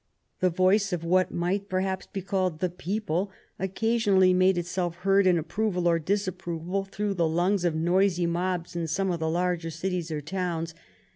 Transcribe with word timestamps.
The 0.39 0.49
voice 0.49 0.91
of 0.93 1.03
what 1.03 1.29
might, 1.31 1.69
per 1.69 1.81
haps, 1.81 2.07
be 2.07 2.23
called 2.23 2.57
the 2.57 2.71
people, 2.71 3.29
occasionally 3.59 4.33
made 4.33 4.57
itself 4.57 4.95
heard, 4.95 5.27
in 5.27 5.37
approval 5.37 5.87
or 5.87 5.97
in 5.97 6.03
disapproval, 6.03 6.85
through 6.85 7.13
the 7.13 7.27
lungs 7.27 7.63
of 7.65 7.75
noisy 7.75 8.25
mobs 8.25 8.75
in 8.75 8.87
some 8.87 9.11
of 9.11 9.19
the 9.19 9.29
larger 9.29 9.69
cities 9.69 10.09
or 10.09 10.19
towns. 10.19 10.73